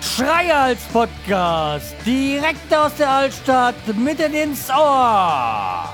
Schreihals 0.00 0.80
Podcast, 0.92 1.94
direkt 2.04 2.74
aus 2.74 2.94
der 2.96 3.10
Altstadt, 3.10 3.74
mitten 3.96 4.34
ins 4.34 4.68
Ohr. 4.68 5.88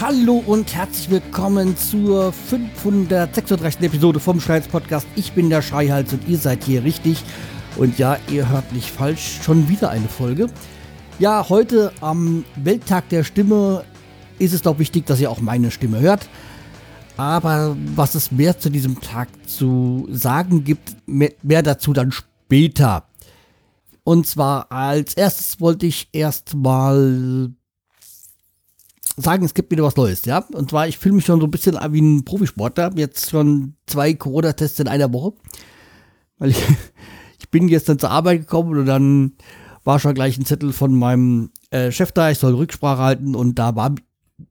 Hallo 0.00 0.42
und 0.46 0.74
herzlich 0.74 1.10
willkommen 1.10 1.76
zur 1.76 2.32
536. 2.32 3.82
Episode 3.82 4.20
vom 4.20 4.40
Schreihals 4.40 4.68
Podcast. 4.68 5.06
Ich 5.14 5.32
bin 5.32 5.50
der 5.50 5.62
Schreihals 5.62 6.12
und 6.12 6.26
ihr 6.26 6.38
seid 6.38 6.64
hier 6.64 6.84
richtig. 6.84 7.22
Und 7.76 7.98
ja, 7.98 8.16
ihr 8.28 8.48
hört 8.48 8.72
nicht 8.72 8.90
falsch, 8.90 9.40
schon 9.42 9.68
wieder 9.68 9.90
eine 9.90 10.08
Folge. 10.08 10.48
Ja, 11.20 11.50
heute 11.50 11.92
am 12.00 12.46
Welttag 12.56 13.10
der 13.10 13.24
Stimme 13.24 13.84
ist 14.38 14.54
es 14.54 14.62
doch 14.62 14.78
wichtig, 14.78 15.04
dass 15.04 15.20
ihr 15.20 15.30
auch 15.30 15.42
meine 15.42 15.70
Stimme 15.70 16.00
hört. 16.00 16.26
Aber 17.18 17.76
was 17.94 18.14
es 18.14 18.32
mehr 18.32 18.58
zu 18.58 18.70
diesem 18.70 19.02
Tag 19.02 19.28
zu 19.46 20.08
sagen 20.10 20.64
gibt, 20.64 20.96
mehr, 21.06 21.62
dazu 21.62 21.92
dann 21.92 22.10
später. 22.10 23.04
Und 24.02 24.26
zwar 24.28 24.72
als 24.72 25.12
erstes 25.12 25.60
wollte 25.60 25.84
ich 25.84 26.08
erstmal 26.12 27.50
sagen, 29.18 29.44
es 29.44 29.52
gibt 29.52 29.70
wieder 29.72 29.84
was 29.84 29.96
Neues, 29.96 30.24
ja. 30.24 30.38
Und 30.38 30.70
zwar, 30.70 30.88
ich 30.88 30.96
fühle 30.96 31.16
mich 31.16 31.26
schon 31.26 31.40
so 31.40 31.46
ein 31.46 31.50
bisschen 31.50 31.76
wie 31.90 32.00
ein 32.00 32.24
Profisportler. 32.24 32.92
Jetzt 32.96 33.28
schon 33.28 33.74
zwei 33.86 34.14
Corona-Tests 34.14 34.80
in 34.80 34.88
einer 34.88 35.12
Woche. 35.12 35.34
Weil 36.38 36.52
ich, 36.52 36.62
ich 37.38 37.50
bin 37.50 37.66
gestern 37.66 37.98
zur 37.98 38.10
Arbeit 38.10 38.40
gekommen 38.40 38.78
und 38.78 38.86
dann 38.86 39.32
war 39.90 39.98
schon 39.98 40.14
gleich 40.14 40.38
ein 40.38 40.44
Zettel 40.44 40.72
von 40.72 40.94
meinem 40.94 41.50
äh, 41.70 41.90
Chef 41.90 42.12
da, 42.12 42.30
ich 42.30 42.38
soll 42.38 42.54
Rücksprache 42.54 43.02
halten 43.02 43.34
und 43.34 43.58
da 43.58 43.74
war, 43.74 43.92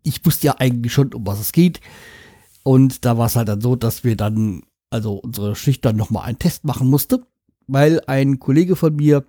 ich 0.03 0.25
wusste 0.25 0.47
ja 0.47 0.55
eigentlich 0.59 0.91
schon, 0.91 1.13
um 1.13 1.25
was 1.25 1.39
es 1.39 1.53
geht. 1.53 1.79
Und 2.63 3.05
da 3.05 3.17
war 3.17 3.27
es 3.27 3.37
halt 3.37 3.47
dann 3.47 3.61
so, 3.61 3.77
dass 3.77 4.03
wir 4.03 4.17
dann, 4.17 4.63
also 4.89 5.13
unsere 5.13 5.55
Schicht 5.55 5.85
dann 5.85 5.95
nochmal 5.95 6.25
einen 6.25 6.39
Test 6.39 6.65
machen 6.65 6.89
musste, 6.89 7.25
weil 7.67 8.01
ein 8.05 8.39
Kollege 8.39 8.75
von 8.75 8.93
mir 8.97 9.23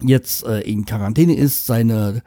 jetzt 0.00 0.46
äh, 0.46 0.60
in 0.60 0.84
Quarantäne 0.84 1.34
ist, 1.34 1.66
seine, 1.66 2.22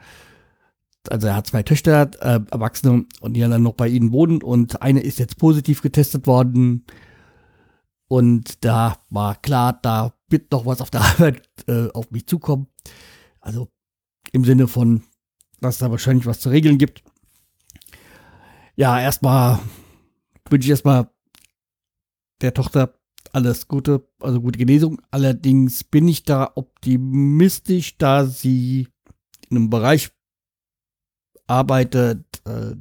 also 1.08 1.28
er 1.28 1.36
hat 1.36 1.46
zwei 1.46 1.62
Töchter, 1.62 2.10
äh, 2.20 2.40
Erwachsene, 2.50 3.06
und 3.22 3.32
die 3.32 3.40
dann 3.40 3.62
noch 3.62 3.76
bei 3.76 3.88
ihnen 3.88 4.12
wohnen 4.12 4.42
und 4.42 4.82
eine 4.82 5.00
ist 5.00 5.18
jetzt 5.18 5.38
positiv 5.38 5.80
getestet 5.80 6.26
worden. 6.26 6.84
Und 8.08 8.62
da 8.62 8.98
war 9.08 9.36
klar, 9.36 9.78
da 9.80 10.12
wird 10.28 10.52
noch 10.52 10.66
was 10.66 10.82
auf 10.82 10.90
der 10.90 11.00
Arbeit 11.00 11.48
äh, 11.66 11.88
auf 11.94 12.10
mich 12.10 12.26
zukommen. 12.26 12.66
Also 13.40 13.68
im 14.32 14.44
Sinne 14.44 14.68
von, 14.68 15.02
dass 15.60 15.78
da 15.78 15.90
wahrscheinlich 15.90 16.26
was 16.26 16.40
zu 16.40 16.50
regeln 16.50 16.78
gibt. 16.78 17.02
Ja, 18.76 19.00
erstmal 19.00 19.58
wünsche 20.48 20.66
ich 20.66 20.70
erstmal 20.70 21.10
der 22.40 22.54
Tochter 22.54 22.94
alles 23.32 23.68
Gute, 23.68 24.08
also 24.20 24.40
gute 24.40 24.58
Genesung. 24.58 25.00
Allerdings 25.10 25.84
bin 25.84 26.08
ich 26.08 26.24
da 26.24 26.50
optimistisch, 26.54 27.98
da 27.98 28.26
sie 28.26 28.88
in 29.48 29.56
einem 29.56 29.70
Bereich 29.70 30.10
arbeitet, 31.46 32.24
äh, 32.46 32.74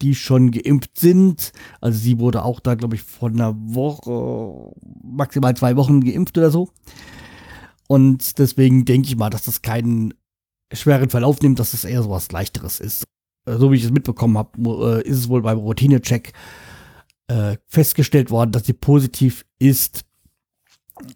die 0.00 0.14
schon 0.14 0.50
geimpft 0.50 0.98
sind. 0.98 1.52
Also 1.80 1.98
sie 1.98 2.18
wurde 2.18 2.44
auch 2.44 2.60
da, 2.60 2.74
glaube 2.74 2.96
ich, 2.96 3.02
von 3.02 3.34
einer 3.34 3.54
Woche, 3.56 4.72
maximal 5.02 5.56
zwei 5.56 5.76
Wochen 5.76 6.02
geimpft 6.02 6.36
oder 6.36 6.50
so. 6.50 6.70
Und 7.88 8.38
deswegen 8.38 8.84
denke 8.84 9.08
ich 9.08 9.16
mal, 9.16 9.30
dass 9.30 9.44
das 9.44 9.62
keinen 9.62 10.14
schweren 10.72 11.10
Verlauf 11.10 11.40
nimmt, 11.40 11.58
dass 11.58 11.72
das 11.72 11.84
eher 11.84 12.02
so 12.02 12.10
was 12.10 12.32
Leichteres 12.32 12.80
ist. 12.80 13.04
Äh, 13.46 13.56
so 13.56 13.70
wie 13.70 13.76
ich 13.76 13.84
es 13.84 13.90
mitbekommen 13.90 14.38
habe, 14.38 15.02
äh, 15.04 15.08
ist 15.08 15.18
es 15.18 15.28
wohl 15.28 15.42
beim 15.42 15.58
Routinecheck 15.58 16.32
äh, 17.28 17.56
festgestellt 17.66 18.30
worden, 18.30 18.52
dass 18.52 18.66
sie 18.66 18.72
positiv 18.72 19.44
ist. 19.58 20.04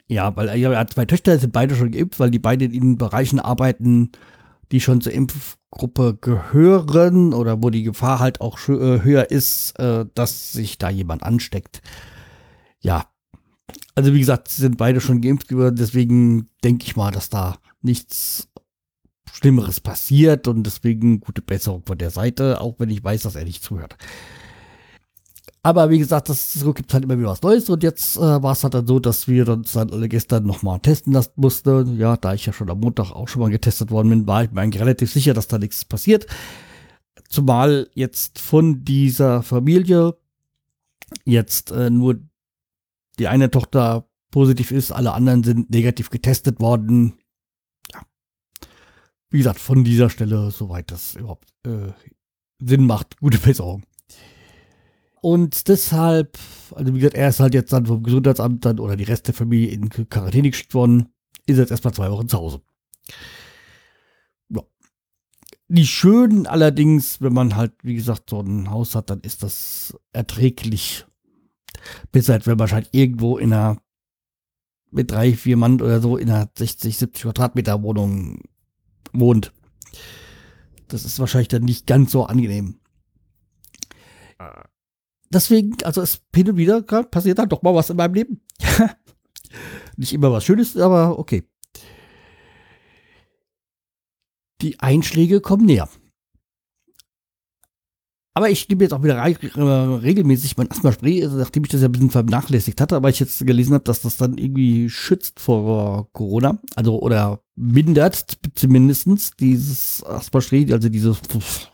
Ja, 0.08 0.34
weil 0.36 0.48
er 0.48 0.78
hat 0.78 0.92
zwei 0.92 1.04
Töchter, 1.04 1.38
sind 1.38 1.52
beide 1.52 1.76
schon 1.76 1.92
geimpft, 1.92 2.18
weil 2.18 2.30
die 2.30 2.38
beide 2.38 2.64
in 2.64 2.96
Bereichen 2.96 3.38
arbeiten, 3.38 4.10
die 4.72 4.80
schon 4.80 5.00
zur 5.00 5.12
Impfgruppe 5.12 6.18
gehören 6.20 7.34
oder 7.34 7.62
wo 7.62 7.70
die 7.70 7.82
Gefahr 7.82 8.18
halt 8.18 8.40
auch 8.40 8.58
höher 8.66 9.30
ist, 9.30 9.74
dass 9.78 10.52
sich 10.52 10.78
da 10.78 10.88
jemand 10.88 11.22
ansteckt. 11.22 11.82
Ja, 12.80 13.04
also 13.94 14.12
wie 14.14 14.20
gesagt, 14.20 14.48
sind 14.48 14.76
beide 14.76 15.00
schon 15.00 15.20
geimpft 15.20 15.48
geworden, 15.48 15.76
deswegen 15.76 16.48
denke 16.62 16.86
ich 16.86 16.96
mal, 16.96 17.10
dass 17.10 17.28
da 17.28 17.58
nichts 17.82 18.48
Schlimmeres 19.32 19.80
passiert 19.80 20.48
und 20.48 20.64
deswegen 20.64 21.20
gute 21.20 21.42
Besserung 21.42 21.82
von 21.84 21.98
der 21.98 22.10
Seite, 22.10 22.60
auch 22.60 22.76
wenn 22.78 22.90
ich 22.90 23.04
weiß, 23.04 23.22
dass 23.22 23.36
er 23.36 23.44
nicht 23.44 23.62
zuhört. 23.62 23.96
Aber 25.62 25.90
wie 25.90 25.98
gesagt, 25.98 26.28
das 26.28 26.52
so 26.52 26.72
gibt 26.72 26.94
halt 26.94 27.02
immer 27.02 27.18
wieder 27.18 27.30
was 27.30 27.42
Neues 27.42 27.68
und 27.68 27.82
jetzt 27.82 28.16
äh, 28.16 28.20
war 28.20 28.52
es 28.52 28.62
halt 28.62 28.74
dann 28.74 28.86
so, 28.86 29.00
dass 29.00 29.26
wir 29.26 29.48
uns 29.48 29.72
dann 29.72 29.90
alle 29.90 30.08
gestern 30.08 30.44
nochmal 30.44 30.78
testen 30.78 31.12
lassen 31.12 31.32
mussten. 31.34 31.98
Ja, 31.98 32.16
da 32.16 32.34
ich 32.34 32.46
ja 32.46 32.52
schon 32.52 32.70
am 32.70 32.78
Montag 32.78 33.10
auch 33.10 33.26
schon 33.26 33.42
mal 33.42 33.50
getestet 33.50 33.90
worden 33.90 34.10
bin, 34.10 34.26
war 34.28 34.44
ich 34.44 34.52
mir 34.52 34.60
eigentlich 34.60 34.80
relativ 34.80 35.10
sicher, 35.10 35.34
dass 35.34 35.48
da 35.48 35.58
nichts 35.58 35.84
passiert. 35.84 36.26
Zumal 37.28 37.90
jetzt 37.94 38.38
von 38.38 38.84
dieser 38.84 39.42
Familie 39.42 40.14
jetzt 41.24 41.72
äh, 41.72 41.90
nur 41.90 42.20
die 43.18 43.28
eine 43.28 43.50
Tochter 43.50 44.08
positiv 44.30 44.70
ist, 44.70 44.92
alle 44.92 45.12
anderen 45.12 45.42
sind 45.44 45.70
negativ 45.70 46.10
getestet 46.10 46.60
worden. 46.60 47.14
Ja. 47.92 48.02
Wie 49.30 49.38
gesagt, 49.38 49.60
von 49.60 49.84
dieser 49.84 50.10
Stelle, 50.10 50.50
soweit 50.50 50.90
das 50.90 51.14
überhaupt 51.14 51.48
äh, 51.66 51.92
Sinn 52.58 52.86
macht, 52.86 53.16
gute 53.20 53.38
Besserung. 53.38 53.82
Und 55.22 55.68
deshalb, 55.68 56.38
also 56.72 56.94
wie 56.94 56.98
gesagt, 56.98 57.16
er 57.16 57.28
ist 57.30 57.40
halt 57.40 57.54
jetzt 57.54 57.72
dann 57.72 57.86
vom 57.86 58.02
Gesundheitsamt 58.02 58.64
dann 58.64 58.78
oder 58.78 58.96
die 58.96 59.04
Rest 59.04 59.26
der 59.26 59.34
Familie 59.34 59.70
in 59.70 59.88
Quarantäne 59.88 60.50
geschickt 60.50 60.74
worden, 60.74 61.08
ist 61.46 61.58
jetzt 61.58 61.70
erstmal 61.70 61.94
zwei 61.94 62.10
Wochen 62.10 62.28
zu 62.28 62.38
Hause. 62.38 62.60
Ja. 64.50 64.62
Die 65.68 65.86
schönen 65.86 66.46
allerdings, 66.46 67.20
wenn 67.20 67.32
man 67.32 67.56
halt, 67.56 67.72
wie 67.82 67.94
gesagt, 67.94 68.30
so 68.30 68.40
ein 68.40 68.70
Haus 68.70 68.94
hat, 68.94 69.10
dann 69.10 69.20
ist 69.20 69.42
das 69.42 69.98
erträglich. 70.12 71.06
Besser 72.12 72.34
als 72.34 72.46
wenn 72.46 72.52
man 72.52 72.60
wahrscheinlich 72.60 72.94
irgendwo 72.94 73.38
in 73.38 73.52
einer 73.52 73.78
mit 74.90 75.10
drei, 75.10 75.34
vier 75.34 75.56
Mann 75.56 75.80
oder 75.80 76.00
so 76.00 76.16
in 76.16 76.30
einer 76.30 76.48
60, 76.56 76.96
70 76.96 77.22
Quadratmeter 77.22 77.82
Wohnung 77.82 78.42
wohnt. 79.12 79.52
Das 80.88 81.04
ist 81.04 81.18
wahrscheinlich 81.18 81.48
dann 81.48 81.64
nicht 81.64 81.86
ganz 81.86 82.12
so 82.12 82.24
angenehm. 82.24 82.78
Ah 84.38 84.66
deswegen, 85.30 85.76
also 85.84 86.02
es 86.02 86.22
hin 86.34 86.50
und 86.50 86.56
wieder 86.56 86.82
passiert 86.82 87.38
dann 87.38 87.48
doch 87.48 87.62
mal 87.62 87.74
was 87.74 87.90
in 87.90 87.96
meinem 87.96 88.14
Leben. 88.14 88.40
Nicht 89.96 90.12
immer 90.12 90.32
was 90.32 90.44
Schönes, 90.44 90.76
aber 90.76 91.18
okay. 91.18 91.44
Die 94.60 94.80
Einschläge 94.80 95.40
kommen 95.40 95.66
näher. 95.66 95.88
Aber 98.36 98.50
ich 98.50 98.68
nehme 98.68 98.82
jetzt 98.82 98.92
auch 98.92 99.02
wieder 99.02 99.24
regelmäßig 99.24 100.58
mein 100.58 100.70
Asthma-Spray, 100.70 101.26
nachdem 101.26 101.64
ich 101.64 101.70
das 101.70 101.80
ja 101.80 101.88
ein 101.88 101.92
bisschen 101.92 102.10
vernachlässigt 102.10 102.78
hatte, 102.82 102.94
aber 102.94 103.08
ich 103.08 103.18
jetzt 103.18 103.46
gelesen 103.46 103.72
habe, 103.72 103.84
dass 103.84 104.02
das 104.02 104.18
dann 104.18 104.36
irgendwie 104.36 104.90
schützt 104.90 105.40
vor 105.40 106.12
Corona, 106.12 106.58
also 106.74 107.00
oder 107.00 107.40
mindert 107.54 108.36
zumindest 108.54 109.40
dieses 109.40 110.04
Asthma-Spray, 110.04 110.70
also 110.70 110.90
dieses, 110.90 111.16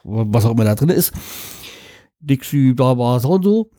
was 0.05 0.45
auch 0.45 0.53
immer 0.53 0.63
da 0.63 0.77
drin 0.77 0.91
ist. 0.91 1.13
Dixie, 2.21 2.77
da 2.77 2.97
war 2.97 3.19
so 3.19 3.31
und 3.31 3.43
so. 3.43 3.71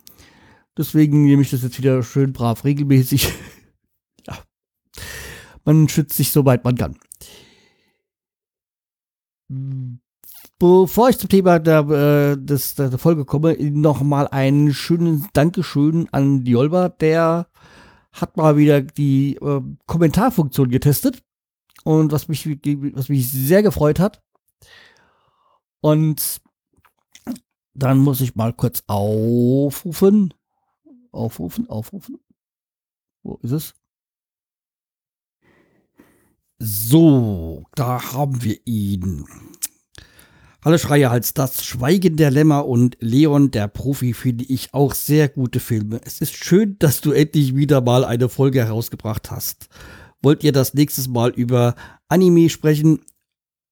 Deswegen 0.77 1.23
nehme 1.23 1.41
ich 1.41 1.51
das 1.51 1.63
jetzt 1.63 1.77
wieder 1.77 2.03
schön 2.03 2.33
brav 2.33 2.65
regelmäßig. 2.65 3.31
ja. 4.27 4.37
Man 5.63 5.87
schützt 5.87 6.17
sich 6.17 6.31
soweit 6.31 6.65
man 6.65 6.75
kann. 6.75 6.97
Bevor 10.63 11.09
ich 11.09 11.17
zum 11.17 11.27
Thema 11.27 11.59
der, 11.59 11.79
äh, 11.89 12.37
des, 12.37 12.75
der 12.75 12.97
Folge 12.97 13.25
komme, 13.25 13.57
nochmal 13.59 14.29
ein 14.29 14.71
schönes 14.71 15.23
Dankeschön 15.33 16.07
an 16.13 16.45
Diolba. 16.45 16.87
Der 16.87 17.49
hat 18.13 18.37
mal 18.37 18.55
wieder 18.55 18.79
die 18.81 19.35
äh, 19.41 19.61
Kommentarfunktion 19.87 20.69
getestet. 20.69 21.21
Und 21.83 22.13
was 22.13 22.29
mich, 22.29 22.47
was 22.95 23.09
mich 23.09 23.29
sehr 23.29 23.61
gefreut 23.61 23.99
hat. 23.99 24.23
Und 25.81 26.39
dann 27.73 27.97
muss 27.97 28.21
ich 28.21 28.35
mal 28.35 28.53
kurz 28.53 28.83
aufrufen. 28.87 30.33
Aufrufen, 31.11 31.69
aufrufen. 31.69 32.19
Wo 33.21 33.35
ist 33.41 33.51
es? 33.51 33.73
So, 36.57 37.65
da 37.75 38.13
haben 38.13 38.41
wir 38.41 38.57
ihn. 38.63 39.25
Hallo 40.65 40.77
Schreierhals, 40.77 41.33
das 41.33 41.65
Schweigen 41.65 42.15
der 42.15 42.31
Lämmer 42.31 42.65
und 42.65 42.95
Leon, 43.01 43.51
der 43.51 43.67
Profi, 43.67 44.13
finde 44.13 44.45
ich 44.45 44.73
auch 44.73 44.93
sehr 44.93 45.27
gute 45.27 45.59
Filme. 45.59 45.99
Es 46.05 46.21
ist 46.21 46.35
schön, 46.35 46.77
dass 46.79 47.01
du 47.01 47.11
endlich 47.11 47.55
wieder 47.55 47.81
mal 47.81 48.05
eine 48.05 48.29
Folge 48.29 48.65
herausgebracht 48.65 49.29
hast. 49.29 49.67
Wollt 50.21 50.43
ihr 50.43 50.53
das 50.53 50.73
nächstes 50.73 51.09
Mal 51.09 51.31
über 51.31 51.75
Anime 52.07 52.49
sprechen? 52.49 53.01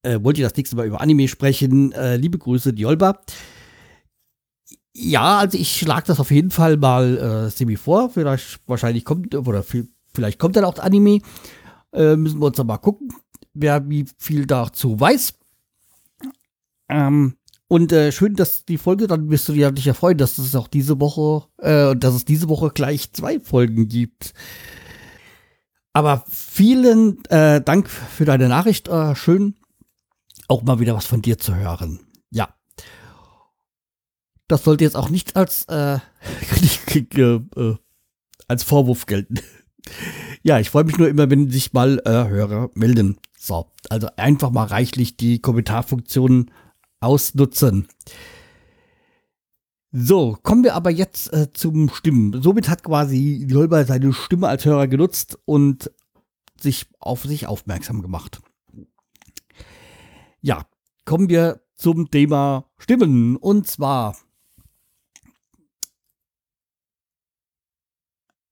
äh, 0.02 0.18
wollt 0.22 0.38
ihr 0.38 0.44
das 0.44 0.56
nächste 0.56 0.76
Mal 0.76 0.86
über 0.86 1.00
Anime 1.00 1.28
sprechen? 1.28 1.92
Äh, 1.92 2.16
liebe 2.16 2.38
Grüße, 2.38 2.72
Diolba. 2.72 3.20
Ja, 4.94 5.38
also 5.38 5.56
ich 5.56 5.78
schlage 5.78 6.06
das 6.06 6.20
auf 6.20 6.30
jeden 6.30 6.50
Fall 6.50 6.76
mal 6.76 7.46
äh, 7.46 7.50
semi 7.50 7.76
vor. 7.76 8.10
Vielleicht, 8.10 8.60
wahrscheinlich 8.66 9.04
kommt, 9.04 9.34
oder 9.34 9.64
vielleicht 10.12 10.38
kommt 10.38 10.56
dann 10.56 10.64
auch 10.64 10.74
das 10.74 10.84
Anime. 10.84 11.20
Äh, 11.92 12.16
müssen 12.16 12.40
wir 12.40 12.46
uns 12.46 12.56
dann 12.56 12.66
mal 12.66 12.78
gucken, 12.78 13.08
wer 13.54 13.88
wie 13.88 14.04
viel 14.18 14.46
dazu 14.46 14.98
weiß. 14.98 15.34
Ähm, 16.92 17.36
und 17.68 17.90
äh, 17.90 18.12
schön, 18.12 18.36
dass 18.36 18.66
die 18.66 18.76
Folge, 18.76 19.06
dann 19.06 19.30
wirst 19.30 19.48
du 19.48 19.54
dich 19.54 19.84
ja 19.86 19.94
freuen, 19.94 20.18
dass 20.18 20.36
es 20.36 20.54
auch 20.54 20.68
diese 20.68 21.00
Woche, 21.00 21.46
äh, 21.56 21.96
dass 21.96 22.14
es 22.14 22.26
diese 22.26 22.50
Woche 22.50 22.68
gleich 22.68 23.12
zwei 23.12 23.40
Folgen 23.40 23.88
gibt. 23.88 24.34
Aber 25.94 26.22
vielen 26.28 27.24
äh, 27.26 27.62
Dank 27.62 27.88
für 27.88 28.26
deine 28.26 28.48
Nachricht. 28.48 28.88
Äh, 28.88 29.14
schön, 29.14 29.54
auch 30.48 30.62
mal 30.62 30.80
wieder 30.80 30.94
was 30.94 31.06
von 31.06 31.22
dir 31.22 31.38
zu 31.38 31.54
hören. 31.54 32.00
Ja. 32.30 32.54
Das 34.48 34.64
sollte 34.64 34.84
jetzt 34.84 34.96
auch 34.96 35.08
nicht 35.08 35.34
als, 35.36 35.64
äh, 35.64 35.94
äh, 36.94 37.40
als 38.48 38.64
Vorwurf 38.64 39.06
gelten. 39.06 39.40
ja, 40.42 40.58
ich 40.58 40.68
freue 40.68 40.84
mich 40.84 40.98
nur 40.98 41.08
immer, 41.08 41.30
wenn 41.30 41.50
sich 41.50 41.72
mal 41.72 42.02
Hörer 42.04 42.68
melden. 42.74 43.16
So, 43.38 43.72
also 43.88 44.08
einfach 44.16 44.50
mal 44.50 44.66
reichlich 44.66 45.16
die 45.16 45.40
Kommentarfunktion 45.40 46.50
ausnutzen. 47.02 47.88
So, 49.90 50.38
kommen 50.42 50.64
wir 50.64 50.74
aber 50.74 50.90
jetzt 50.90 51.30
äh, 51.34 51.52
zum 51.52 51.90
Stimmen. 51.90 52.40
Somit 52.40 52.70
hat 52.70 52.82
quasi 52.82 53.44
Jolber 53.46 53.84
seine 53.84 54.14
Stimme 54.14 54.48
als 54.48 54.64
Hörer 54.64 54.88
genutzt 54.88 55.38
und 55.44 55.90
sich 56.58 56.86
auf 56.98 57.24
sich 57.24 57.46
aufmerksam 57.46 58.00
gemacht. 58.00 58.40
Ja, 60.40 60.64
kommen 61.04 61.28
wir 61.28 61.60
zum 61.74 62.10
Thema 62.10 62.70
Stimmen. 62.78 63.36
Und 63.36 63.66
zwar, 63.66 64.16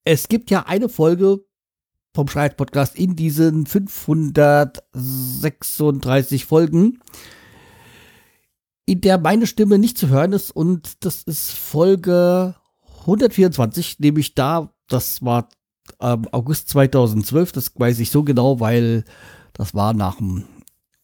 es 0.04 0.28
gibt 0.28 0.50
ja 0.50 0.66
eine 0.66 0.90
Folge 0.90 1.42
vom 2.14 2.28
Schreit 2.28 2.58
Podcast 2.58 2.96
in 2.96 3.16
diesen 3.16 3.64
536 3.64 6.44
Folgen 6.44 7.00
in 8.86 9.00
der 9.00 9.18
meine 9.18 9.46
Stimme 9.46 9.78
nicht 9.78 9.98
zu 9.98 10.08
hören 10.08 10.32
ist 10.32 10.50
und 10.50 11.04
das 11.04 11.22
ist 11.22 11.50
Folge 11.50 12.54
124, 13.00 13.98
nämlich 14.00 14.34
da, 14.34 14.72
das 14.88 15.24
war 15.24 15.48
ähm, 16.00 16.26
August 16.32 16.68
2012, 16.70 17.52
das 17.52 17.72
weiß 17.74 17.98
ich 18.00 18.10
so 18.10 18.22
genau, 18.22 18.60
weil 18.60 19.04
das 19.52 19.74
war 19.74 19.92
nach 19.92 20.16
dem 20.16 20.44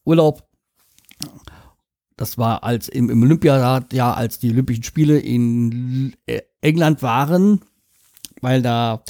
Urlaub. 0.05 0.43
Das 2.15 2.37
war 2.37 2.63
als 2.63 2.89
im, 2.89 3.09
im 3.09 3.21
Olympiajahr, 3.21 3.85
als 4.17 4.39
die 4.39 4.49
Olympischen 4.49 4.83
Spiele 4.83 5.19
in 5.19 6.15
äh, 6.25 6.41
England 6.61 7.03
waren, 7.03 7.61
weil 8.41 8.61
da 8.61 9.03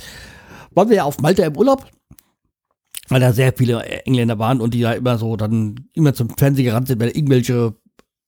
waren 0.72 0.90
wir 0.90 0.98
ja 0.98 1.04
auf 1.04 1.20
Malta 1.20 1.44
im 1.44 1.56
Urlaub 1.56 1.86
weil 3.10 3.22
da 3.22 3.32
sehr 3.32 3.54
viele 3.54 3.84
Engländer 4.06 4.40
waren 4.40 4.62
und 4.62 4.74
die 4.74 4.82
da 4.82 4.94
immer 4.94 5.18
so 5.18 5.36
dann 5.36 5.88
immer 5.94 6.14
zum 6.14 6.30
Fernseher 6.30 6.66
gerannt 6.66 6.88
sind, 6.88 7.00
weil 7.00 7.10
irgendwelche 7.10 7.76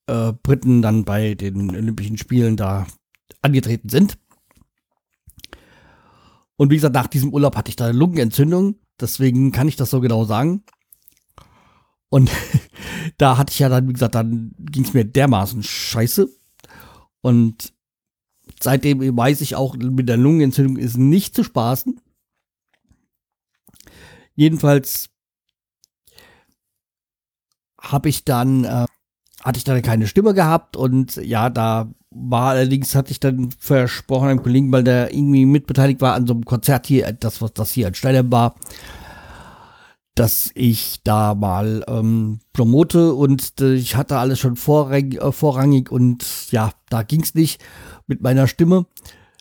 äh, 0.09 0.33
Briten 0.33 0.81
dann 0.81 1.05
bei 1.05 1.35
den 1.35 1.69
Olympischen 1.69 2.17
Spielen 2.17 2.57
da 2.57 2.87
angetreten 3.41 3.89
sind. 3.89 4.17
Und 6.57 6.71
wie 6.71 6.75
gesagt, 6.75 6.95
nach 6.95 7.07
diesem 7.07 7.33
Urlaub 7.33 7.55
hatte 7.55 7.69
ich 7.69 7.75
da 7.75 7.85
eine 7.85 7.97
Lungenentzündung, 7.97 8.75
deswegen 8.99 9.51
kann 9.51 9.67
ich 9.69 9.77
das 9.77 9.91
so 9.91 10.01
genau 10.01 10.25
sagen. 10.25 10.63
Und 12.09 12.31
da 13.17 13.37
hatte 13.37 13.53
ich 13.53 13.59
ja 13.59 13.69
dann, 13.69 13.87
wie 13.87 13.93
gesagt, 13.93 14.15
dann 14.15 14.53
ging 14.59 14.83
es 14.83 14.93
mir 14.93 15.05
dermaßen 15.05 15.63
scheiße. 15.63 16.29
Und 17.21 17.73
seitdem 18.59 18.99
weiß 19.15 19.41
ich 19.41 19.55
auch, 19.55 19.75
mit 19.77 20.09
der 20.09 20.17
Lungenentzündung 20.17 20.77
ist 20.77 20.97
nicht 20.97 21.35
zu 21.35 21.43
spaßen. 21.43 22.01
Jedenfalls 24.35 25.09
habe 27.79 28.09
ich 28.09 28.25
dann 28.25 28.63
äh, 28.63 28.85
hatte 29.43 29.57
ich 29.57 29.63
dann 29.63 29.81
keine 29.81 30.07
Stimme 30.07 30.33
gehabt 30.33 30.75
und 30.75 31.15
ja, 31.17 31.49
da 31.49 31.89
war 32.11 32.49
allerdings, 32.49 32.95
hatte 32.95 33.11
ich 33.11 33.19
dann 33.19 33.51
versprochen 33.57 34.29
einem 34.29 34.43
Kollegen, 34.43 34.71
weil 34.71 34.83
der 34.83 35.13
irgendwie 35.13 35.45
mitbeteiligt 35.45 36.01
war 36.01 36.15
an 36.15 36.27
so 36.27 36.33
einem 36.33 36.45
Konzert 36.45 36.87
hier, 36.87 37.11
das, 37.13 37.41
was 37.41 37.53
das 37.53 37.71
hier 37.71 37.87
in 37.87 37.93
Steinem 37.93 38.31
war, 38.31 38.55
dass 40.15 40.51
ich 40.55 41.01
da 41.03 41.35
mal 41.35 41.85
ähm, 41.87 42.39
promote 42.51 43.13
und 43.13 43.61
äh, 43.61 43.75
ich 43.75 43.95
hatte 43.95 44.17
alles 44.17 44.39
schon 44.39 44.55
vorrangig, 44.55 45.21
äh, 45.21 45.31
vorrangig 45.31 45.91
und 45.91 46.51
ja, 46.51 46.71
da 46.89 47.03
ging's 47.03 47.35
nicht 47.35 47.63
mit 48.07 48.21
meiner 48.21 48.47
Stimme. 48.47 48.85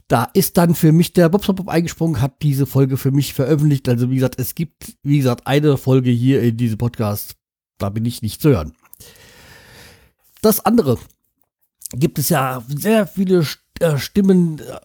Da 0.06 0.28
ist 0.32 0.56
dann 0.56 0.74
für 0.74 0.92
mich 0.92 1.12
der 1.12 1.28
Bobstop 1.28 1.68
eingesprungen, 1.68 2.22
hat 2.22 2.42
diese 2.42 2.64
Folge 2.64 2.96
für 2.96 3.10
mich 3.10 3.34
veröffentlicht. 3.34 3.88
Also 3.88 4.10
wie 4.10 4.14
gesagt, 4.14 4.38
es 4.38 4.54
gibt, 4.54 4.96
wie 5.02 5.18
gesagt, 5.18 5.46
eine 5.46 5.76
Folge 5.76 6.10
hier 6.10 6.42
in 6.42 6.56
diesem 6.56 6.78
Podcast, 6.78 7.36
da 7.78 7.90
bin 7.90 8.06
ich 8.06 8.22
nicht 8.22 8.40
zu 8.40 8.50
hören 8.50 8.72
das 10.42 10.64
andere 10.64 10.98
gibt 11.92 12.18
es 12.18 12.28
ja 12.28 12.62
sehr 12.68 13.06
viele 13.06 13.46
äh, 13.80 13.98
Stimmen, 13.98 14.58
äh, 14.58 14.78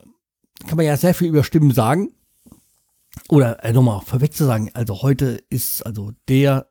kann 0.67 0.77
man 0.77 0.85
ja 0.85 0.97
sehr 0.97 1.13
viel 1.13 1.27
über 1.27 1.43
Stimmen 1.43 1.71
sagen. 1.71 2.11
Oder 3.29 3.63
äh, 3.63 3.73
nochmal 3.73 4.01
vorweg 4.01 4.33
zu 4.33 4.45
sagen, 4.45 4.71
also 4.73 5.01
heute 5.01 5.43
ist 5.49 5.85
also 5.85 6.13
der 6.27 6.67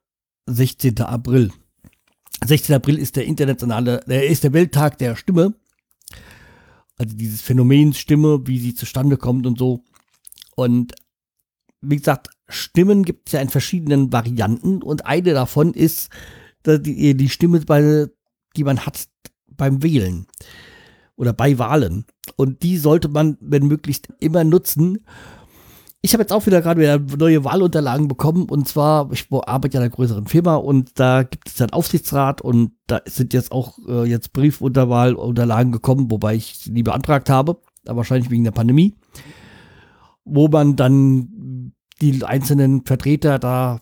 16. 0.46 1.00
April. 1.00 1.52
16. 2.44 2.74
April 2.74 2.98
ist 2.98 3.16
der 3.16 3.24
internationale, 3.24 4.02
der 4.06 4.26
ist 4.26 4.44
der 4.44 4.52
Welttag 4.52 4.98
der 4.98 5.14
Stimme. 5.16 5.54
Also 6.98 7.16
dieses 7.16 7.40
Phänomen 7.40 7.92
Stimme, 7.92 8.46
wie 8.46 8.58
sie 8.58 8.74
zustande 8.74 9.16
kommt 9.16 9.46
und 9.46 9.58
so. 9.58 9.84
Und 10.56 10.94
wie 11.80 11.96
gesagt, 11.96 12.28
Stimmen 12.48 13.04
gibt 13.04 13.28
es 13.28 13.32
ja 13.32 13.40
in 13.40 13.48
verschiedenen 13.48 14.12
Varianten 14.12 14.82
und 14.82 15.06
eine 15.06 15.32
davon 15.32 15.74
ist 15.74 16.10
die, 16.66 17.16
die 17.16 17.28
Stimme 17.28 17.60
bei 17.60 18.08
die 18.56 18.64
man 18.64 18.80
hat 18.80 19.06
beim 19.48 19.82
Wählen 19.82 20.26
oder 21.16 21.32
bei 21.32 21.58
Wahlen. 21.58 22.04
Und 22.36 22.62
die 22.62 22.78
sollte 22.78 23.08
man, 23.08 23.36
wenn 23.40 23.66
möglichst, 23.66 24.08
immer 24.18 24.44
nutzen. 24.44 25.04
Ich 26.00 26.12
habe 26.14 26.22
jetzt 26.22 26.32
auch 26.32 26.46
wieder 26.46 26.60
gerade 26.62 26.80
wieder 26.80 26.98
neue 27.16 27.44
Wahlunterlagen 27.44 28.08
bekommen 28.08 28.48
und 28.48 28.66
zwar, 28.66 29.12
ich 29.12 29.28
arbeite 29.30 29.74
ja 29.74 29.80
in 29.80 29.86
einer 29.86 29.94
größeren 29.94 30.26
Firma 30.26 30.56
und 30.56 30.98
da 30.98 31.22
gibt 31.22 31.48
es 31.48 31.60
einen 31.60 31.70
Aufsichtsrat 31.70 32.40
und 32.40 32.72
da 32.88 33.02
sind 33.06 33.32
jetzt 33.32 33.52
auch 33.52 33.78
äh, 33.86 34.02
jetzt 34.04 34.32
Briefunterwahlunterlagen 34.32 35.70
gekommen, 35.70 36.10
wobei 36.10 36.34
ich 36.34 36.64
die 36.64 36.82
beantragt 36.82 37.30
habe, 37.30 37.58
wahrscheinlich 37.84 38.30
wegen 38.30 38.42
der 38.42 38.50
Pandemie, 38.50 38.96
wo 40.24 40.48
man 40.48 40.74
dann 40.74 41.72
die 42.00 42.24
einzelnen 42.24 42.84
Vertreter 42.84 43.38
da 43.38 43.80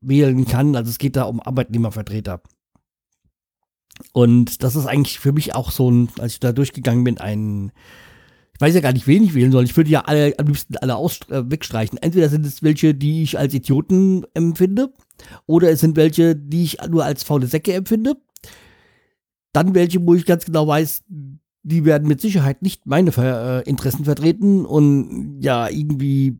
wählen 0.00 0.46
kann. 0.46 0.74
Also 0.76 0.88
es 0.88 0.98
geht 0.98 1.16
da 1.16 1.24
um 1.24 1.40
Arbeitnehmervertreter. 1.40 2.40
Und 4.12 4.62
das 4.62 4.76
ist 4.76 4.86
eigentlich 4.86 5.18
für 5.18 5.32
mich 5.32 5.54
auch 5.54 5.70
so 5.70 5.90
ein, 5.90 6.08
als 6.18 6.34
ich 6.34 6.40
da 6.40 6.52
durchgegangen 6.52 7.04
bin, 7.04 7.18
ein, 7.18 7.72
ich 8.54 8.60
weiß 8.60 8.74
ja 8.74 8.80
gar 8.80 8.92
nicht, 8.92 9.06
wen 9.06 9.24
ich 9.24 9.34
wählen 9.34 9.52
soll. 9.52 9.64
Ich 9.64 9.76
würde 9.76 9.90
ja 9.90 10.02
alle, 10.02 10.34
am 10.38 10.46
liebsten 10.46 10.76
alle 10.76 10.96
aus, 10.96 11.20
äh, 11.30 11.42
wegstreichen. 11.50 11.98
Entweder 11.98 12.28
sind 12.28 12.46
es 12.46 12.62
welche, 12.62 12.94
die 12.94 13.22
ich 13.22 13.38
als 13.38 13.54
Idioten 13.54 14.24
empfinde, 14.34 14.92
oder 15.46 15.70
es 15.70 15.80
sind 15.80 15.96
welche, 15.96 16.36
die 16.36 16.64
ich 16.64 16.78
nur 16.88 17.04
als 17.04 17.22
faule 17.22 17.46
Säcke 17.46 17.72
empfinde. 17.72 18.16
Dann 19.52 19.74
welche, 19.74 20.04
wo 20.04 20.14
ich 20.14 20.26
ganz 20.26 20.44
genau 20.44 20.66
weiß, 20.66 21.04
die 21.62 21.84
werden 21.84 22.08
mit 22.08 22.20
Sicherheit 22.20 22.62
nicht 22.62 22.86
meine 22.86 23.12
Ver 23.12 23.60
äh, 23.60 23.68
Interessen 23.68 24.04
vertreten. 24.04 24.66
Und 24.66 25.40
ja, 25.40 25.68
irgendwie 25.68 26.38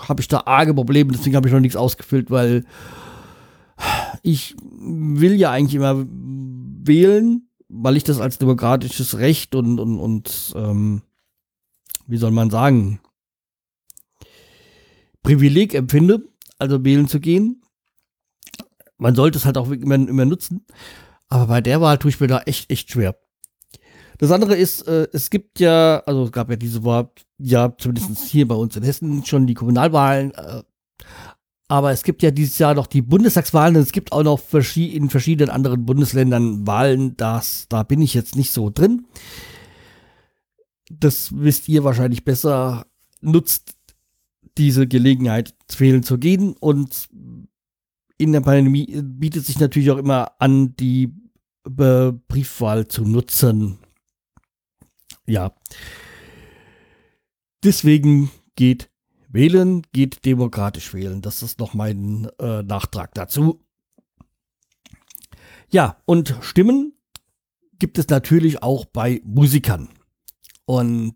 habe 0.00 0.20
ich 0.20 0.28
da 0.28 0.42
arge 0.46 0.74
Probleme, 0.74 1.12
deswegen 1.12 1.36
habe 1.36 1.48
ich 1.48 1.54
noch 1.54 1.60
nichts 1.60 1.76
ausgefüllt, 1.76 2.30
weil 2.30 2.64
ich 4.22 4.56
will 4.60 5.34
ja 5.34 5.50
eigentlich 5.50 5.74
immer 5.74 6.04
wählen, 6.06 7.48
weil 7.68 7.96
ich 7.96 8.04
das 8.04 8.20
als 8.20 8.38
demokratisches 8.38 9.18
Recht 9.18 9.54
und, 9.54 9.78
und, 9.78 9.98
und 9.98 10.52
ähm, 10.56 11.02
wie 12.06 12.16
soll 12.16 12.30
man 12.30 12.50
sagen, 12.50 13.00
Privileg 15.22 15.74
empfinde, 15.74 16.28
also 16.58 16.84
wählen 16.84 17.08
zu 17.08 17.20
gehen. 17.20 17.62
Man 18.98 19.14
sollte 19.14 19.38
es 19.38 19.44
halt 19.44 19.56
auch 19.56 19.70
immer, 19.70 19.94
immer 19.94 20.24
nutzen. 20.24 20.64
Aber 21.28 21.46
bei 21.46 21.60
der 21.60 21.80
Wahl 21.80 21.98
tue 21.98 22.10
ich 22.10 22.20
mir 22.20 22.26
da 22.26 22.40
echt, 22.40 22.70
echt 22.70 22.90
schwer. 22.90 23.16
Das 24.18 24.30
andere 24.30 24.54
ist, 24.54 24.86
äh, 24.86 25.08
es 25.12 25.30
gibt 25.30 25.58
ja, 25.58 26.02
also 26.06 26.24
es 26.24 26.32
gab 26.32 26.50
ja 26.50 26.56
diese 26.56 26.84
Wahl, 26.84 27.10
ja, 27.38 27.74
zumindest 27.76 28.26
hier 28.26 28.46
bei 28.46 28.54
uns 28.54 28.76
in 28.76 28.82
Hessen 28.82 29.24
schon 29.24 29.46
die 29.46 29.54
Kommunalwahlen. 29.54 30.32
Äh, 30.34 30.62
aber 31.72 31.90
es 31.90 32.02
gibt 32.02 32.22
ja 32.22 32.30
dieses 32.30 32.58
Jahr 32.58 32.74
noch 32.74 32.86
die 32.86 33.00
Bundestagswahlen 33.00 33.76
und 33.76 33.82
es 33.82 33.92
gibt 33.92 34.12
auch 34.12 34.22
noch 34.22 34.42
in 34.76 35.08
verschiedenen 35.08 35.48
anderen 35.48 35.86
Bundesländern 35.86 36.66
Wahlen. 36.66 37.16
Das, 37.16 37.64
da 37.70 37.82
bin 37.82 38.02
ich 38.02 38.12
jetzt 38.12 38.36
nicht 38.36 38.52
so 38.52 38.68
drin. 38.68 39.06
Das 40.90 41.30
wisst 41.34 41.70
ihr 41.70 41.82
wahrscheinlich 41.82 42.26
besser. 42.26 42.84
Nutzt 43.22 43.74
diese 44.58 44.86
Gelegenheit, 44.86 45.54
wählen 45.78 46.02
zu 46.02 46.18
gehen. 46.18 46.52
Und 46.60 47.08
in 48.18 48.32
der 48.32 48.42
Pandemie 48.42 49.00
bietet 49.02 49.46
sich 49.46 49.58
natürlich 49.58 49.90
auch 49.92 49.96
immer 49.96 50.32
an, 50.40 50.76
die 50.76 51.14
äh, 51.78 52.12
Briefwahl 52.28 52.86
zu 52.86 53.06
nutzen. 53.06 53.78
Ja. 55.26 55.54
Deswegen 57.64 58.30
geht 58.56 58.91
wählen, 59.32 59.82
geht 59.92 60.24
demokratisch 60.24 60.94
wählen. 60.94 61.22
Das 61.22 61.42
ist 61.42 61.58
noch 61.58 61.74
mein 61.74 62.28
äh, 62.38 62.62
Nachtrag 62.62 63.14
dazu. 63.14 63.60
Ja, 65.70 65.96
und 66.04 66.36
Stimmen 66.42 66.92
gibt 67.78 67.98
es 67.98 68.08
natürlich 68.08 68.62
auch 68.62 68.84
bei 68.84 69.22
Musikern. 69.24 69.88
Und 70.66 71.14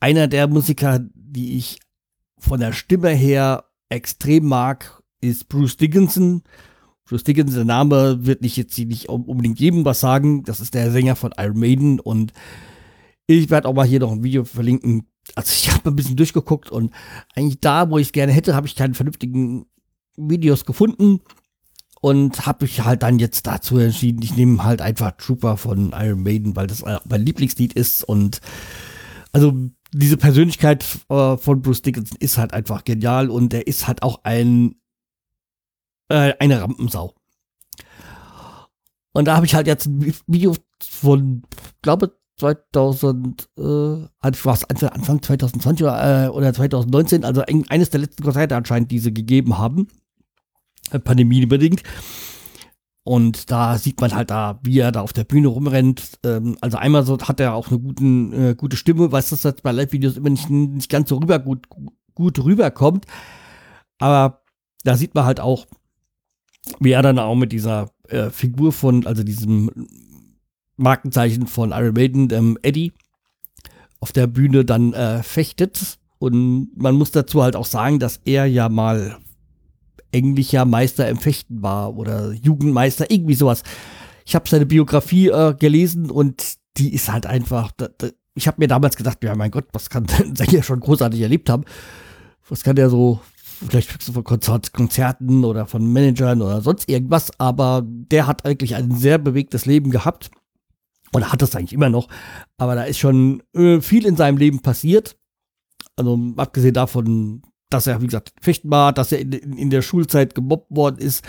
einer 0.00 0.26
der 0.26 0.48
Musiker, 0.48 1.00
die 1.14 1.56
ich 1.56 1.78
von 2.38 2.60
der 2.60 2.72
Stimme 2.72 3.10
her 3.10 3.64
extrem 3.88 4.46
mag, 4.46 5.02
ist 5.20 5.48
Bruce 5.48 5.76
Dickinson. 5.76 6.42
Bruce 7.04 7.24
Dickinson, 7.24 7.56
der 7.56 7.64
Name 7.64 8.26
wird 8.26 8.42
nicht 8.42 8.56
jetzt 8.56 8.78
nicht 8.78 9.08
unbedingt 9.08 9.60
jedem 9.60 9.84
was 9.84 10.00
sagen. 10.00 10.42
Das 10.44 10.60
ist 10.60 10.74
der 10.74 10.90
Sänger 10.90 11.16
von 11.16 11.32
Iron 11.36 11.58
Maiden 11.58 12.00
und 12.00 12.32
ich 13.26 13.50
werde 13.50 13.68
auch 13.68 13.74
mal 13.74 13.86
hier 13.86 14.00
noch 14.00 14.12
ein 14.12 14.24
Video 14.24 14.44
verlinken. 14.44 15.06
Also 15.36 15.52
ich 15.52 15.72
habe 15.72 15.90
ein 15.90 15.96
bisschen 15.96 16.16
durchgeguckt 16.16 16.70
und 16.70 16.92
eigentlich 17.34 17.60
da, 17.60 17.90
wo 17.90 17.98
ich 17.98 18.08
es 18.08 18.12
gerne 18.12 18.32
hätte, 18.32 18.54
habe 18.54 18.66
ich 18.66 18.76
keine 18.76 18.94
vernünftigen 18.94 19.66
Videos 20.16 20.64
gefunden 20.64 21.20
und 22.00 22.46
habe 22.46 22.64
mich 22.64 22.84
halt 22.84 23.02
dann 23.02 23.18
jetzt 23.18 23.46
dazu 23.46 23.78
entschieden, 23.78 24.22
ich 24.22 24.36
nehme 24.36 24.64
halt 24.64 24.80
einfach 24.80 25.12
Trooper 25.12 25.56
von 25.56 25.92
Iron 25.94 26.22
Maiden, 26.22 26.56
weil 26.56 26.66
das 26.66 26.82
mein 26.82 27.24
Lieblingslied 27.24 27.72
ist 27.74 28.04
und 28.04 28.40
also 29.32 29.54
diese 29.92 30.16
Persönlichkeit 30.16 30.84
äh, 31.08 31.36
von 31.36 31.62
Bruce 31.62 31.82
Dickinson 31.82 32.16
ist 32.20 32.38
halt 32.38 32.52
einfach 32.52 32.84
genial 32.84 33.30
und 33.30 33.52
er 33.52 33.66
ist 33.66 33.86
halt 33.86 34.02
auch 34.02 34.20
ein 34.24 34.76
äh, 36.08 36.34
eine 36.38 36.60
Rampensau. 36.60 37.14
Und 39.12 39.24
da 39.26 39.36
habe 39.36 39.46
ich 39.46 39.54
halt 39.54 39.66
jetzt 39.66 39.86
ein 39.86 40.14
Video 40.26 40.56
von, 40.80 41.42
glaube 41.82 42.19
2000, 42.40 43.48
äh, 43.58 43.62
was 43.62 44.64
Anfang 44.64 45.22
2020 45.22 45.84
oder, 45.84 46.26
äh, 46.26 46.28
oder 46.28 46.52
2019, 46.52 47.24
also 47.24 47.42
ein, 47.42 47.64
eines 47.68 47.90
der 47.90 48.00
letzten 48.00 48.22
Konzerte 48.22 48.56
anscheinend, 48.56 48.90
die 48.90 48.98
sie 48.98 49.14
gegeben 49.14 49.58
haben, 49.58 49.88
äh, 50.90 50.98
pandemiebedingt. 50.98 51.82
Und 53.02 53.50
da 53.50 53.78
sieht 53.78 54.00
man 54.00 54.14
halt 54.14 54.30
da, 54.30 54.60
wie 54.62 54.78
er 54.78 54.92
da 54.92 55.00
auf 55.00 55.12
der 55.12 55.24
Bühne 55.24 55.48
rumrennt. 55.48 56.18
Ähm, 56.24 56.56
also 56.60 56.76
einmal 56.76 57.04
so 57.04 57.18
hat 57.18 57.40
er 57.40 57.54
auch 57.54 57.68
eine 57.68 57.78
guten, 57.78 58.32
äh, 58.32 58.54
gute 58.54 58.76
Stimme, 58.76 59.10
was 59.10 59.30
das 59.30 59.42
jetzt 59.42 59.62
bei 59.62 59.72
Live-Videos 59.72 60.16
immer 60.16 60.30
nicht, 60.30 60.50
nicht 60.50 60.90
ganz 60.90 61.08
so 61.08 61.16
rüber 61.16 61.38
gut, 61.38 61.66
gut 62.14 62.42
rüberkommt. 62.42 63.06
Aber 63.98 64.42
da 64.84 64.96
sieht 64.96 65.14
man 65.14 65.24
halt 65.24 65.40
auch, 65.40 65.66
wie 66.78 66.92
er 66.92 67.02
dann 67.02 67.18
auch 67.18 67.34
mit 67.34 67.52
dieser 67.52 67.90
äh, 68.08 68.30
Figur 68.30 68.72
von, 68.72 69.06
also 69.06 69.22
diesem 69.22 69.70
Markenzeichen 70.80 71.46
von 71.46 71.70
Iron 71.70 71.94
Maiden, 71.94 72.28
dem 72.28 72.58
Eddie, 72.62 72.92
auf 74.00 74.12
der 74.12 74.26
Bühne 74.26 74.64
dann 74.64 74.92
äh, 74.92 75.22
fechtet. 75.22 75.98
Und 76.18 76.70
man 76.76 76.96
muss 76.96 77.12
dazu 77.12 77.42
halt 77.42 77.56
auch 77.56 77.66
sagen, 77.66 77.98
dass 77.98 78.20
er 78.24 78.46
ja 78.46 78.68
mal 78.68 79.18
englischer 80.12 80.64
Meister 80.64 81.08
im 81.08 81.18
Fechten 81.18 81.62
war 81.62 81.96
oder 81.96 82.32
Jugendmeister, 82.32 83.10
irgendwie 83.10 83.34
sowas. 83.34 83.62
Ich 84.26 84.34
habe 84.34 84.48
seine 84.48 84.66
Biografie 84.66 85.28
äh, 85.28 85.54
gelesen 85.54 86.10
und 86.10 86.56
die 86.76 86.92
ist 86.92 87.10
halt 87.10 87.26
einfach. 87.26 87.72
Da, 87.76 87.88
da, 87.96 88.08
ich 88.34 88.46
habe 88.46 88.56
mir 88.60 88.68
damals 88.68 88.96
gedacht, 88.96 89.22
ja 89.22 89.34
mein 89.34 89.50
Gott, 89.50 89.66
was 89.72 89.90
kann 89.90 90.06
ein 90.18 90.36
Sänger 90.36 90.62
schon 90.62 90.80
großartig 90.80 91.20
erlebt 91.20 91.48
haben? 91.48 91.64
Was 92.48 92.64
kann 92.64 92.76
der 92.76 92.90
so, 92.90 93.20
vielleicht 93.44 93.90
von 94.02 94.24
Konzert, 94.24 94.72
Konzerten 94.72 95.44
oder 95.44 95.66
von 95.66 95.86
Managern 95.92 96.42
oder 96.42 96.60
sonst 96.60 96.88
irgendwas, 96.88 97.30
aber 97.38 97.82
der 97.84 98.26
hat 98.26 98.44
eigentlich 98.44 98.74
ein 98.74 98.92
sehr 98.92 99.18
bewegtes 99.18 99.66
Leben 99.66 99.90
gehabt 99.90 100.30
und 101.12 101.32
hat 101.32 101.42
das 101.42 101.56
eigentlich 101.56 101.72
immer 101.72 101.90
noch. 101.90 102.08
Aber 102.56 102.74
da 102.74 102.84
ist 102.84 102.98
schon 102.98 103.42
äh, 103.54 103.80
viel 103.80 104.06
in 104.06 104.16
seinem 104.16 104.36
Leben 104.36 104.60
passiert. 104.60 105.16
Also 105.96 106.18
abgesehen 106.36 106.74
davon, 106.74 107.42
dass 107.68 107.86
er, 107.86 108.00
wie 108.02 108.06
gesagt, 108.06 108.32
fechten 108.40 108.70
war, 108.70 108.92
dass 108.92 109.12
er 109.12 109.20
in, 109.20 109.32
in, 109.32 109.70
der 109.70 109.82
Schulzeit 109.82 110.34
gemobbt 110.34 110.74
worden 110.74 110.98
ist. 110.98 111.24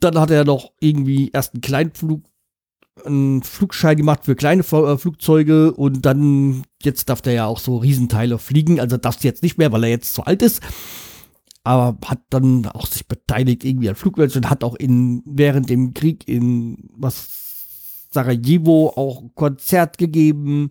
Dann 0.00 0.18
hat 0.18 0.30
er 0.30 0.44
noch 0.44 0.72
irgendwie 0.80 1.30
erst 1.32 1.54
einen 1.54 1.60
kleinen 1.60 1.92
Flug, 1.92 2.24
einen 3.04 3.42
Flugschein 3.42 3.96
gemacht 3.96 4.24
für 4.24 4.34
kleine 4.34 4.62
äh, 4.62 4.98
Flugzeuge 4.98 5.72
und 5.72 6.04
dann, 6.04 6.64
jetzt 6.82 7.08
darf 7.08 7.22
der 7.22 7.32
ja 7.32 7.46
auch 7.46 7.58
so 7.58 7.76
Riesenteile 7.76 8.38
fliegen, 8.38 8.80
also 8.80 8.96
darf 8.96 9.22
jetzt 9.22 9.42
nicht 9.42 9.58
mehr, 9.58 9.72
weil 9.72 9.84
er 9.84 9.90
jetzt 9.90 10.14
zu 10.14 10.24
alt 10.24 10.42
ist. 10.42 10.62
Aber 11.64 11.98
hat 12.06 12.20
dann 12.30 12.66
auch 12.66 12.86
sich 12.86 13.06
beteiligt 13.06 13.64
irgendwie 13.64 13.88
an 13.88 13.94
Flugwelschen 13.94 14.44
und 14.44 14.50
hat 14.50 14.64
auch 14.64 14.74
in, 14.74 15.22
während 15.26 15.68
dem 15.68 15.92
Krieg 15.92 16.26
in, 16.26 16.88
was, 16.96 17.47
Sarajevo 18.18 18.92
auch 18.96 19.22
ein 19.22 19.34
Konzert 19.34 19.96
gegeben. 19.98 20.70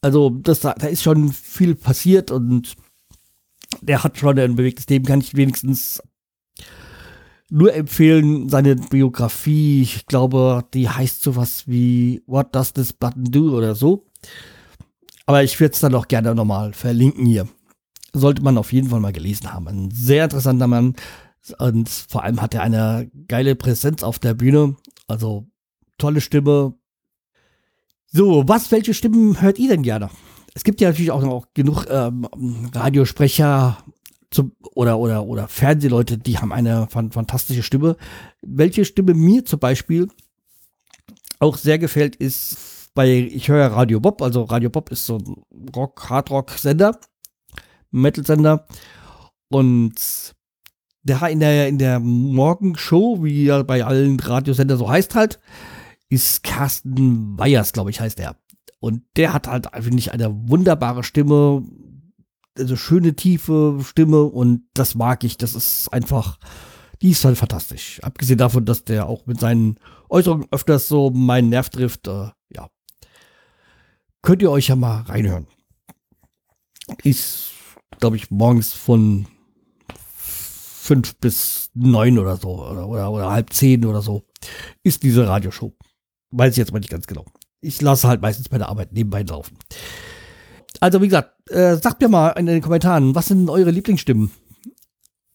Also, 0.00 0.30
das, 0.30 0.60
da 0.60 0.72
ist 0.72 1.02
schon 1.02 1.32
viel 1.32 1.74
passiert 1.74 2.30
und 2.30 2.74
der 3.82 4.02
hat 4.02 4.16
schon 4.16 4.38
ein 4.38 4.56
bewegtes 4.56 4.88
Leben, 4.88 5.04
kann 5.04 5.20
ich 5.20 5.34
wenigstens 5.34 6.02
nur 7.50 7.74
empfehlen, 7.74 8.48
seine 8.48 8.76
Biografie, 8.76 9.82
ich 9.82 10.06
glaube, 10.06 10.64
die 10.74 10.88
heißt 10.88 11.22
sowas 11.22 11.64
wie 11.66 12.22
What 12.26 12.54
Does 12.54 12.72
This 12.72 12.92
Button 12.92 13.24
Do 13.24 13.56
oder 13.56 13.74
so. 13.74 14.06
Aber 15.26 15.42
ich 15.42 15.58
würde 15.60 15.74
es 15.74 15.80
dann 15.80 15.94
auch 15.94 16.08
gerne 16.08 16.34
nochmal 16.34 16.72
verlinken 16.72 17.26
hier. 17.26 17.48
Sollte 18.12 18.42
man 18.42 18.58
auf 18.58 18.72
jeden 18.72 18.88
Fall 18.88 19.00
mal 19.00 19.12
gelesen 19.12 19.52
haben. 19.52 19.68
Ein 19.68 19.90
sehr 19.90 20.24
interessanter 20.24 20.66
Mann. 20.66 20.94
Und 21.58 21.88
vor 21.88 22.24
allem 22.24 22.40
hat 22.40 22.54
er 22.54 22.62
eine 22.62 23.10
geile 23.28 23.54
Präsenz 23.54 24.02
auf 24.02 24.18
der 24.18 24.34
Bühne. 24.34 24.76
Also 25.06 25.46
tolle 25.98 26.20
Stimme. 26.20 26.74
So, 28.06 28.48
was, 28.48 28.72
welche 28.72 28.94
Stimmen 28.94 29.40
hört 29.40 29.58
ihr 29.58 29.68
denn 29.68 29.82
gerne? 29.82 30.10
Es 30.54 30.64
gibt 30.64 30.80
ja 30.80 30.88
natürlich 30.88 31.10
auch 31.10 31.22
noch 31.22 31.48
genug 31.54 31.86
ähm, 31.90 32.26
Radiosprecher 32.72 33.78
zum, 34.30 34.52
oder, 34.74 34.98
oder, 34.98 35.24
oder 35.24 35.48
Fernsehleute, 35.48 36.18
die 36.18 36.38
haben 36.38 36.52
eine 36.52 36.88
fantastische 36.88 37.62
Stimme. 37.62 37.96
Welche 38.42 38.84
Stimme 38.84 39.14
mir 39.14 39.44
zum 39.44 39.58
Beispiel 39.58 40.08
auch 41.38 41.56
sehr 41.56 41.78
gefällt, 41.78 42.16
ist 42.16 42.90
bei, 42.94 43.08
ich 43.08 43.48
höre 43.48 43.66
Radio 43.66 44.00
Bob, 44.00 44.20
also 44.22 44.42
Radio 44.42 44.70
Bob 44.70 44.90
ist 44.90 45.06
so 45.06 45.18
ein 45.18 45.70
Rock, 45.74 46.08
Hardrock-Sender, 46.10 46.98
Metal-Sender. 47.90 48.66
Und 49.48 49.94
der 51.04 51.28
in 51.28 51.40
der, 51.40 51.68
in 51.68 51.78
der 51.78 52.00
Morgenshow, 52.00 53.22
wie 53.22 53.46
er 53.46 53.64
bei 53.64 53.84
allen 53.84 54.20
Radiosendern 54.20 54.78
so 54.78 54.90
heißt 54.90 55.14
halt, 55.14 55.38
ist 56.08 56.42
Carsten 56.42 57.38
Weyers, 57.38 57.72
glaube 57.72 57.90
ich, 57.90 58.00
heißt 58.00 58.20
er. 58.20 58.36
Und 58.80 59.02
der 59.16 59.32
hat 59.32 59.46
halt, 59.46 59.68
finde 59.74 59.98
ich, 59.98 60.12
eine 60.12 60.48
wunderbare 60.48 61.02
Stimme, 61.02 61.64
also 62.56 62.76
schöne, 62.76 63.14
tiefe 63.14 63.78
Stimme 63.82 64.22
und 64.22 64.62
das 64.74 64.94
mag 64.94 65.24
ich. 65.24 65.36
Das 65.36 65.54
ist 65.54 65.92
einfach, 65.92 66.38
die 67.02 67.10
ist 67.10 67.24
halt 67.24 67.36
fantastisch. 67.36 68.00
Abgesehen 68.02 68.38
davon, 68.38 68.64
dass 68.64 68.84
der 68.84 69.06
auch 69.06 69.26
mit 69.26 69.40
seinen 69.40 69.78
Äußerungen 70.08 70.48
öfters 70.50 70.88
so 70.88 71.10
meinen 71.10 71.48
Nerv 71.48 71.70
trifft, 71.70 72.08
äh, 72.08 72.28
ja. 72.50 72.68
Könnt 74.22 74.42
ihr 74.42 74.50
euch 74.50 74.68
ja 74.68 74.76
mal 74.76 75.02
reinhören. 75.02 75.46
Ist, 77.02 77.50
glaube 78.00 78.16
ich, 78.16 78.30
morgens 78.30 78.72
von 78.72 79.26
fünf 80.16 81.16
bis 81.16 81.70
neun 81.74 82.18
oder 82.18 82.36
so 82.36 82.64
oder, 82.64 82.88
oder, 82.88 83.10
oder 83.10 83.30
halb 83.30 83.52
zehn 83.52 83.84
oder 83.84 84.00
so 84.00 84.24
ist 84.82 85.02
diese 85.02 85.26
Radioshow. 85.28 85.74
Weiß 86.30 86.52
ich 86.52 86.58
jetzt 86.58 86.72
mal 86.72 86.78
nicht 86.78 86.90
ganz 86.90 87.06
genau 87.06 87.24
ich 87.60 87.80
lasse 87.80 88.08
halt 88.08 88.22
meistens 88.22 88.48
bei 88.48 88.58
der 88.58 88.68
Arbeit 88.68 88.92
nebenbei 88.92 89.22
laufen. 89.22 89.58
Also, 90.80 91.00
wie 91.02 91.08
gesagt, 91.08 91.50
äh, 91.50 91.76
sagt 91.76 92.00
mir 92.00 92.08
mal 92.08 92.30
in 92.30 92.46
den 92.46 92.62
Kommentaren, 92.62 93.14
was 93.14 93.26
sind 93.26 93.50
eure 93.50 93.70
Lieblingsstimmen? 93.70 94.30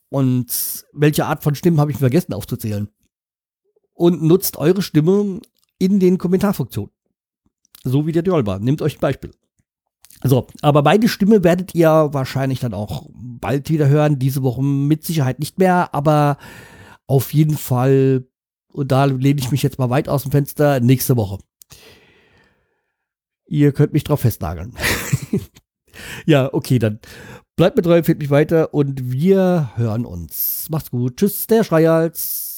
Und 0.10 0.86
welche 0.94 1.26
Art 1.26 1.44
von 1.44 1.56
Stimmen 1.56 1.80
habe 1.80 1.92
ich 1.92 1.98
vergessen 1.98 2.34
aufzuzählen? 2.34 2.88
Und 3.94 4.22
nutzt 4.22 4.58
eure 4.58 4.82
Stimme 4.82 5.42
in 5.80 6.00
den 6.00 6.18
Kommentarfunktionen. 6.18 6.92
So 7.84 8.08
wie 8.08 8.12
der 8.12 8.24
Djolba. 8.24 8.60
Nehmt 8.60 8.82
euch 8.82 8.98
ein 8.98 9.02
Beispiel. 9.02 9.32
So, 10.24 10.48
aber 10.62 10.84
meine 10.84 11.10
Stimme 11.10 11.44
werdet 11.44 11.76
ihr 11.76 11.90
wahrscheinlich 12.12 12.60
dann 12.60 12.74
auch 12.74 13.10
bald 13.14 13.70
wieder 13.70 13.90
hören. 13.90 14.20
Diese 14.20 14.44
Woche 14.44 14.64
mit 14.64 15.04
Sicherheit 15.04 15.40
nicht 15.40 15.60
mehr, 15.60 15.94
aber 15.94 16.38
auf 17.08 17.34
jeden 17.34 17.58
Fall, 17.58 18.26
und 18.74 18.92
da 18.92 19.06
lehne 19.06 19.40
ich 19.40 19.52
mich 19.52 19.64
jetzt 19.64 19.80
mal 19.80 19.90
weit 19.90 20.10
aus 20.10 20.24
dem 20.24 20.32
Fenster, 20.32 20.80
nächste 20.80 21.16
Woche. 21.16 21.40
Ihr 23.46 23.72
könnt 23.72 23.94
mich 23.94 24.04
drauf 24.04 24.22
festnageln. 24.22 24.76
ja, 26.26 26.54
okay, 26.54 26.80
dann 26.80 27.00
bleibt 27.56 27.78
mir 27.78 27.84
treu, 27.84 27.98
empfehlt 27.98 28.20
mich 28.20 28.30
weiter 28.30 28.74
und 28.74 29.12
wir 29.12 29.72
hören 29.76 30.06
uns. 30.06 30.68
Macht's 30.70 30.92
gut. 30.92 31.18
Tschüss, 31.18 31.48
der 31.48 31.64
Schreihals. 31.64 32.53